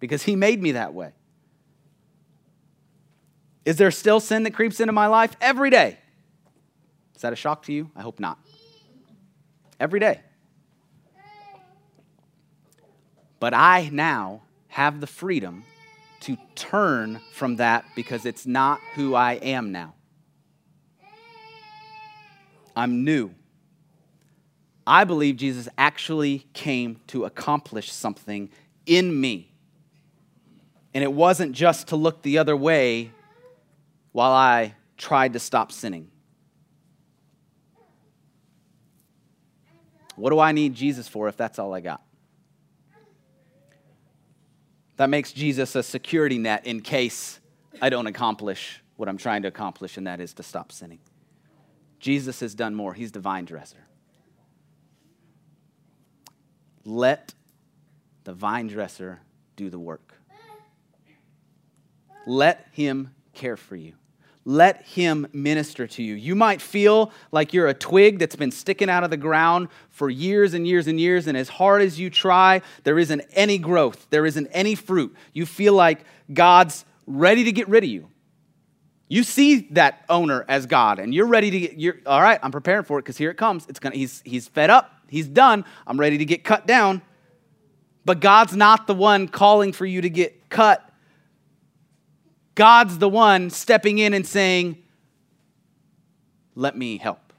[0.00, 1.12] because he made me that way.
[3.66, 5.36] Is there still sin that creeps into my life?
[5.40, 5.98] Every day.
[7.14, 7.90] Is that a shock to you?
[7.96, 8.38] I hope not.
[9.78, 10.20] Every day.
[13.40, 15.64] But I now have the freedom
[16.20, 19.95] to turn from that because it's not who I am now.
[22.76, 23.34] I'm new.
[24.86, 28.50] I believe Jesus actually came to accomplish something
[28.84, 29.50] in me.
[30.94, 33.10] And it wasn't just to look the other way
[34.12, 36.10] while I tried to stop sinning.
[40.14, 42.02] What do I need Jesus for if that's all I got?
[44.96, 47.40] That makes Jesus a security net in case
[47.82, 51.00] I don't accomplish what I'm trying to accomplish, and that is to stop sinning.
[51.98, 52.94] Jesus has done more.
[52.94, 53.86] He's the vine dresser.
[56.84, 57.34] Let
[58.24, 59.20] the vine dresser
[59.56, 60.14] do the work.
[62.26, 63.94] Let him care for you.
[64.44, 66.14] Let him minister to you.
[66.14, 70.08] You might feel like you're a twig that's been sticking out of the ground for
[70.08, 74.06] years and years and years, and as hard as you try, there isn't any growth,
[74.10, 75.16] there isn't any fruit.
[75.32, 78.08] You feel like God's ready to get rid of you.
[79.08, 82.50] You see that owner as God, and you're ready to get, you're, all right, I'm
[82.50, 83.66] preparing for it because here it comes.
[83.68, 87.02] It's gonna, he's, he's fed up, he's done, I'm ready to get cut down.
[88.04, 90.86] But God's not the one calling for you to get cut
[92.56, 94.82] God's the one stepping in and saying,
[96.56, 97.32] Let me help.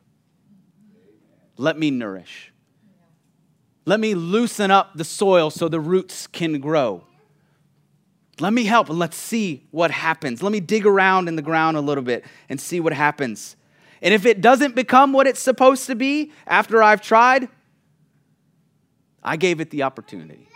[1.58, 2.53] Let me nourish.
[3.86, 7.03] Let me loosen up the soil so the roots can grow.
[8.39, 10.43] Let me help and let's see what happens.
[10.43, 13.56] Let me dig around in the ground a little bit and see what happens.
[14.02, 17.50] And if it doesn't become what it's supposed to be after I've tried,
[19.23, 20.47] I gave it the opportunity.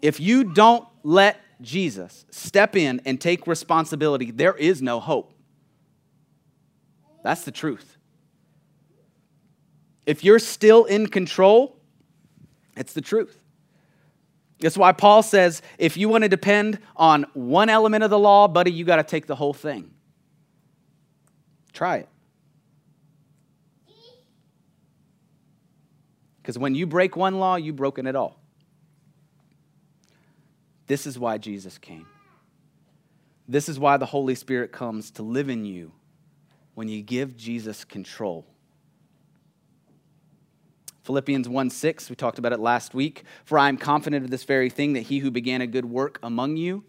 [0.00, 5.32] If you don't let Jesus step in and take responsibility, there is no hope.
[7.22, 7.96] That's the truth.
[10.06, 11.76] If you're still in control,
[12.76, 13.41] it's the truth.
[14.62, 18.46] That's why Paul says if you want to depend on one element of the law,
[18.46, 19.90] buddy, you got to take the whole thing.
[21.72, 22.08] Try it.
[26.40, 28.38] Because when you break one law, you've broken it all.
[30.86, 32.06] This is why Jesus came.
[33.48, 35.92] This is why the Holy Spirit comes to live in you
[36.74, 38.46] when you give Jesus control.
[41.02, 43.24] Philippians 1 6, we talked about it last week.
[43.44, 46.18] For I am confident of this very thing that he who began a good work
[46.22, 46.84] among you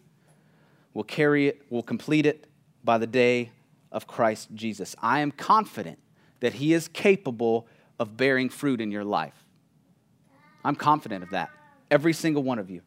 [0.94, 2.46] will carry it, will complete it
[2.84, 3.52] by the day
[3.92, 4.96] of Christ Jesus.
[5.02, 6.00] I am confident
[6.42, 7.68] that he is capable
[8.00, 9.46] of bearing fruit in your life.
[10.64, 11.50] I'm confident of that.
[11.90, 12.82] Every single one of you.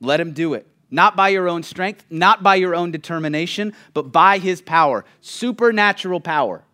[0.00, 0.66] Let him do it.
[0.90, 6.20] Not by your own strength, not by your own determination, but by his power, supernatural
[6.20, 6.64] power.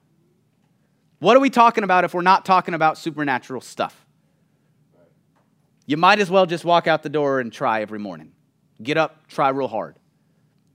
[1.18, 4.06] What are we talking about if we're not talking about supernatural stuff?
[5.86, 8.32] You might as well just walk out the door and try every morning.
[8.82, 9.96] Get up, try real hard.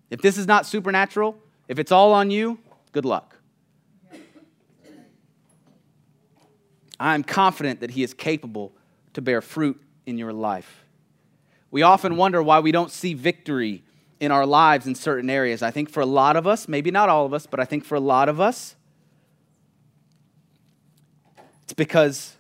[0.09, 1.37] If this is not supernatural,
[1.67, 2.59] if it's all on you,
[2.91, 3.37] good luck.
[6.99, 8.73] I'm confident that He is capable
[9.13, 10.85] to bear fruit in your life.
[11.71, 13.83] We often wonder why we don't see victory
[14.19, 15.63] in our lives in certain areas.
[15.63, 17.85] I think for a lot of us, maybe not all of us, but I think
[17.85, 18.75] for a lot of us,
[21.71, 22.35] it's because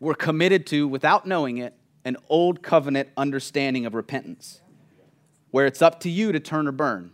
[0.00, 4.60] we're committed to, without knowing it, an old covenant understanding of repentance,
[5.52, 7.12] where it's up to you to turn or burn.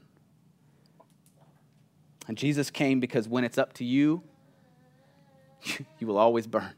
[2.26, 4.22] And Jesus came because when it's up to you,
[5.98, 6.72] you will always burn.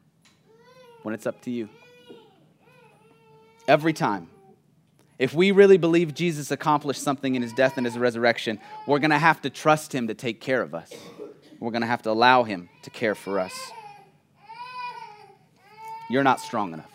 [1.05, 1.69] When it's up to you.
[3.69, 4.27] Every time.
[5.17, 8.59] If we really believe Jesus accomplished something in his death and his resurrection,
[8.89, 10.93] we're going to have to trust him to take care of us.
[11.61, 13.53] We're going to have to allow him to care for us.
[16.09, 16.91] You're not strong enough.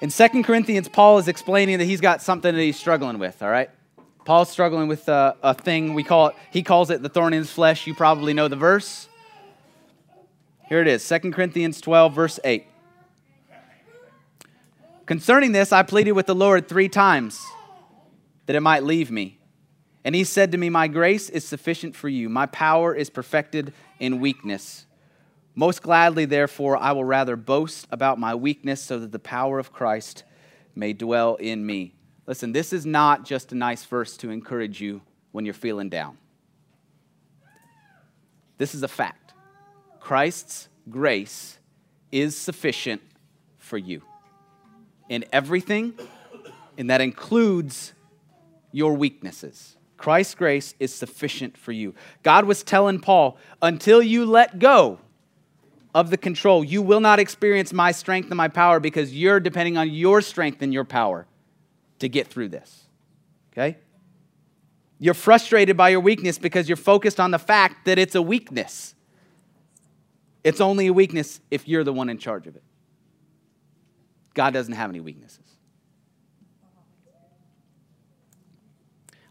[0.00, 3.50] In 2 Corinthians, Paul is explaining that he's got something that he's struggling with, all
[3.50, 3.68] right?
[4.24, 7.40] Paul's struggling with a, a thing we call it, he calls it the thorn in
[7.40, 7.86] his flesh.
[7.86, 9.08] You probably know the verse.
[10.68, 12.66] Here it is 2 Corinthians 12, verse 8.
[15.04, 17.44] Concerning this, I pleaded with the Lord three times
[18.46, 19.38] that it might leave me.
[20.04, 23.72] And he said to me, My grace is sufficient for you, my power is perfected
[23.98, 24.86] in weakness.
[25.54, 29.72] Most gladly, therefore, I will rather boast about my weakness so that the power of
[29.72, 30.24] Christ
[30.74, 31.94] may dwell in me.
[32.26, 36.18] Listen, this is not just a nice verse to encourage you when you're feeling down.
[38.58, 39.34] This is a fact.
[39.98, 41.58] Christ's grace
[42.12, 43.02] is sufficient
[43.58, 44.02] for you
[45.08, 45.94] in everything,
[46.78, 47.92] and that includes
[48.70, 49.76] your weaknesses.
[49.96, 51.94] Christ's grace is sufficient for you.
[52.22, 54.98] God was telling Paul, until you let go
[55.94, 59.76] of the control, you will not experience my strength and my power because you're depending
[59.76, 61.26] on your strength and your power
[61.98, 62.86] to get through this.
[63.52, 63.78] Okay?
[64.98, 68.94] You're frustrated by your weakness because you're focused on the fact that it's a weakness.
[70.44, 72.62] It's only a weakness if you're the one in charge of it.
[74.34, 75.49] God doesn't have any weaknesses.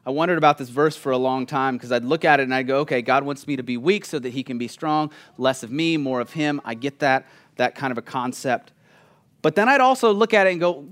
[0.10, 2.55] I wondered about this verse for a long time because I'd look at it and
[2.55, 5.12] I'd go, okay, God wants me to be weak so that he can be strong.
[5.38, 6.60] Less of me, more of him.
[6.66, 8.72] I get that, that kind of a concept.
[9.43, 10.88] But then I'd also look at it and go,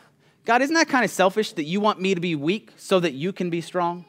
[0.46, 3.12] God, isn't that kind of selfish that you want me to be weak so that
[3.12, 4.06] you can be strong?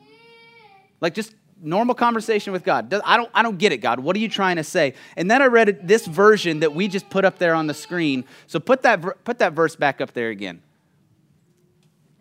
[1.02, 2.94] Like just normal conversation with God.
[3.04, 4.00] I don't, I don't get it, God.
[4.00, 4.94] What are you trying to say?
[5.18, 8.24] And then I read this version that we just put up there on the screen.
[8.48, 10.62] So put that, put that verse back up there again.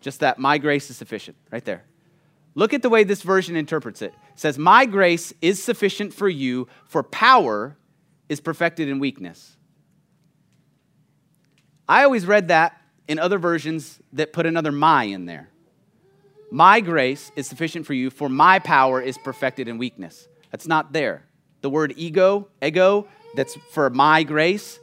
[0.01, 1.85] Just that, my grace is sufficient, right there.
[2.55, 4.13] Look at the way this version interprets it.
[4.33, 7.77] It says, My grace is sufficient for you, for power
[8.29, 9.57] is perfected in weakness.
[11.87, 15.49] I always read that in other versions that put another my in there.
[16.51, 20.27] My grace is sufficient for you, for my power is perfected in weakness.
[20.51, 21.25] That's not there.
[21.61, 24.79] The word ego, ego, that's for my grace,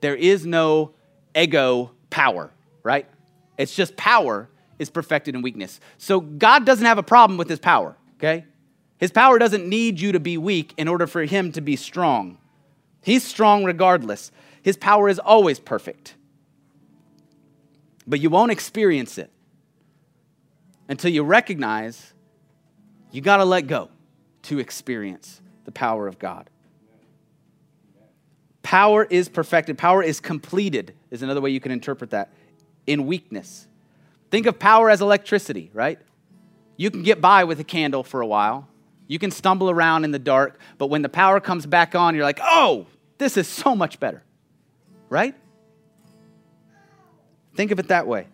[0.00, 0.92] there is no
[1.36, 2.50] ego power,
[2.82, 3.08] right?
[3.56, 4.48] It's just power
[4.84, 5.80] is perfected in weakness.
[5.98, 8.44] So God doesn't have a problem with his power, okay?
[8.98, 12.38] His power doesn't need you to be weak in order for him to be strong.
[13.02, 14.30] He's strong regardless.
[14.62, 16.14] His power is always perfect.
[18.06, 19.30] But you won't experience it
[20.88, 22.12] until you recognize
[23.10, 23.88] you got to let go
[24.42, 26.50] to experience the power of God.
[28.62, 32.32] Power is perfected, power is completed, is another way you can interpret that,
[32.86, 33.66] in weakness.
[34.34, 35.96] Think of power as electricity, right?
[36.76, 38.66] You can get by with a candle for a while.
[39.06, 42.24] You can stumble around in the dark, but when the power comes back on, you're
[42.24, 44.24] like, oh, this is so much better,
[45.08, 45.36] right?
[47.54, 48.26] Think of it that way.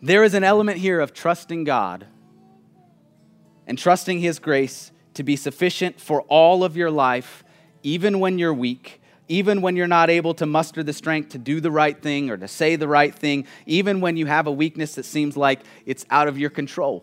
[0.00, 2.06] There is an element here of trusting God
[3.66, 7.44] and trusting His grace to be sufficient for all of your life,
[7.82, 9.01] even when you're weak,
[9.32, 12.36] even when you're not able to muster the strength to do the right thing or
[12.36, 16.04] to say the right thing, even when you have a weakness that seems like it's
[16.10, 17.02] out of your control.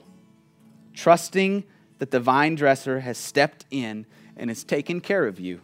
[0.93, 1.63] Trusting
[1.97, 4.05] that the vine dresser has stepped in
[4.37, 5.61] and has taken care of you.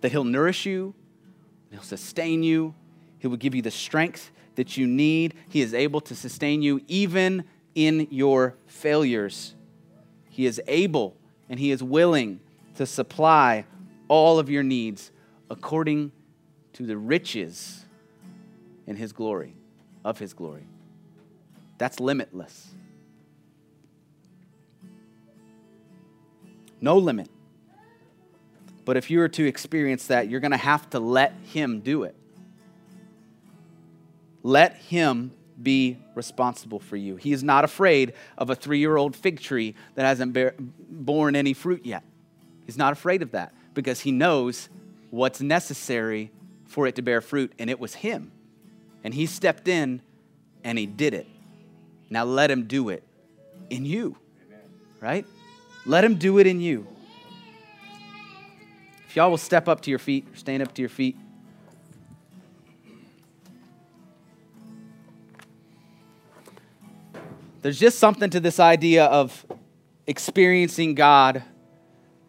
[0.00, 0.94] That he'll nourish you,
[1.72, 2.76] he'll sustain you,
[3.18, 5.34] he will give you the strength that you need.
[5.48, 7.42] He is able to sustain you even
[7.74, 9.56] in your failures.
[10.30, 11.16] He is able
[11.48, 12.40] and He is willing
[12.76, 13.64] to supply
[14.08, 15.10] all of your needs
[15.50, 16.12] according
[16.74, 17.84] to the riches
[18.86, 19.54] in his glory,
[20.04, 20.66] of his glory.
[21.78, 22.74] That's limitless.
[26.80, 27.28] No limit.
[28.84, 32.02] But if you were to experience that, you're going to have to let him do
[32.02, 32.16] it.
[34.42, 35.30] Let him
[35.62, 37.16] be responsible for you.
[37.16, 41.36] He is not afraid of a three year old fig tree that hasn't bear, borne
[41.36, 42.02] any fruit yet.
[42.66, 44.68] He's not afraid of that because he knows
[45.10, 46.30] what's necessary
[46.66, 48.32] for it to bear fruit, and it was him.
[49.04, 50.00] And he stepped in
[50.64, 51.26] and he did it.
[52.08, 53.02] Now let him do it
[53.68, 54.16] in you,
[55.00, 55.26] right?
[55.84, 56.86] Let him do it in you.
[59.08, 61.16] If y'all will step up to your feet, stand up to your feet.
[67.60, 69.44] There's just something to this idea of
[70.06, 71.42] experiencing God,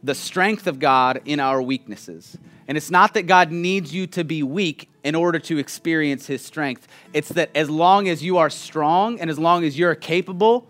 [0.04, 2.38] the strength of God in our weaknesses.
[2.68, 6.44] And it's not that God needs you to be weak in order to experience his
[6.44, 6.88] strength.
[7.14, 10.68] It's that as long as you are strong and as long as you're capable,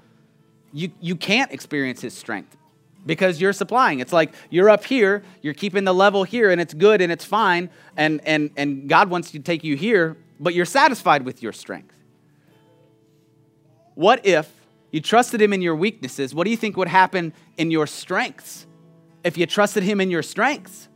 [0.72, 2.58] you, you can't experience his strength
[3.06, 4.00] because you're supplying.
[4.00, 7.26] It's like you're up here, you're keeping the level here, and it's good and it's
[7.26, 11.54] fine, and, and, and God wants to take you here, but you're satisfied with your
[11.54, 11.94] strength.
[13.96, 14.52] What if
[14.92, 16.34] you trusted Him in your weaknesses?
[16.34, 18.66] What do you think would happen in your strengths
[19.24, 20.88] if you trusted Him in your strengths?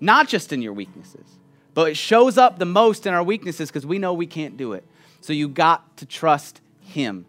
[0.00, 1.38] Not just in your weaknesses,
[1.74, 4.72] but it shows up the most in our weaknesses because we know we can't do
[4.72, 4.84] it.
[5.20, 7.26] So you got to trust Him.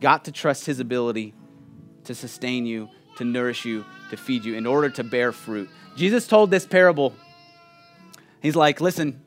[0.00, 1.34] Got to trust His ability
[2.04, 5.68] to sustain you, to nourish you, to feed you in order to bear fruit.
[5.96, 7.14] Jesus told this parable.
[8.40, 9.22] He's like, listen,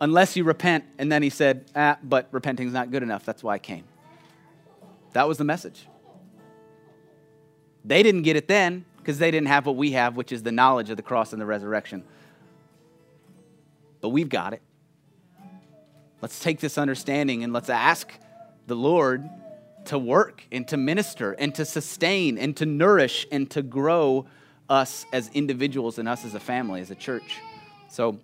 [0.00, 0.84] unless you repent.
[0.98, 3.24] And then he said, ah, but repenting is not good enough.
[3.24, 3.84] That's why I came.
[5.12, 5.86] That was the message.
[7.84, 10.52] They didn't get it then because they didn't have what we have, which is the
[10.52, 12.04] knowledge of the cross and the resurrection.
[14.00, 14.62] But we've got it.
[16.20, 18.12] Let's take this understanding and let's ask
[18.66, 19.28] the Lord
[19.86, 24.26] to work and to minister and to sustain and to nourish and to grow
[24.68, 27.38] us as individuals and us as a family, as a church.
[27.88, 28.18] So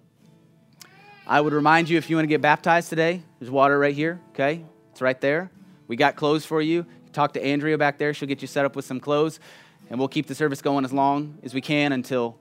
[1.27, 4.21] I would remind you if you want to get baptized today, there's water right here,
[4.31, 4.65] okay?
[4.93, 5.51] It's right there.
[5.89, 6.87] We got clothes for you.
[7.17, 8.13] Talk to Andrea back there.
[8.13, 9.41] She'll get you set up with some clothes,
[9.89, 12.37] and we'll keep the service going as long as we can until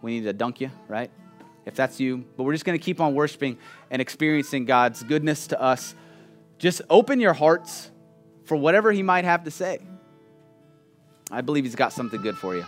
[0.00, 1.10] we need to dunk you, right?
[1.66, 2.24] If that's you.
[2.34, 3.58] But we're just going to keep on worshiping
[3.90, 5.94] and experiencing God's goodness to us.
[6.56, 7.90] Just open your hearts
[8.46, 9.78] for whatever he might have to say.
[11.30, 12.64] I believe he's got something good for you.